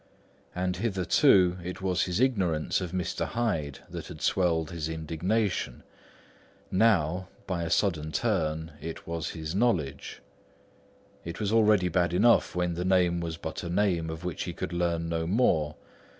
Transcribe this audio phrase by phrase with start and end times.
[0.55, 3.23] And hitherto it was his ignorance of Mr.
[3.27, 5.83] Hyde that had swelled his indignation;
[6.71, 10.23] now, by a sudden turn, it was his knowledge.
[11.23, 14.53] It was already bad enough when the name was but a name of which he
[14.53, 15.75] could learn no more.